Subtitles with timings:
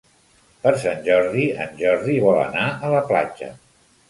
[0.61, 3.53] Per Sant Jordi en Jordi vol anar a la platja.